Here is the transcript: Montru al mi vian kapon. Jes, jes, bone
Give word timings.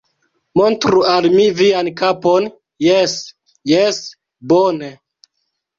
Montru 0.59 1.01
al 1.11 1.27
mi 1.33 1.45
vian 1.59 1.91
kapon. 2.01 2.49
Jes, 2.89 3.15
jes, 3.75 4.05
bone 4.55 4.93